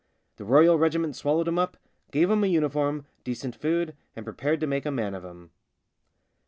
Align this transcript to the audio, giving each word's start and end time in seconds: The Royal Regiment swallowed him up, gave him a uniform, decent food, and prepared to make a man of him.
The 0.37 0.45
Royal 0.45 0.79
Regiment 0.79 1.15
swallowed 1.15 1.47
him 1.47 1.59
up, 1.59 1.77
gave 2.09 2.31
him 2.31 2.43
a 2.43 2.47
uniform, 2.47 3.05
decent 3.23 3.55
food, 3.55 3.95
and 4.15 4.25
prepared 4.25 4.59
to 4.61 4.65
make 4.65 4.87
a 4.87 4.89
man 4.89 5.13
of 5.13 5.23
him. 5.23 5.51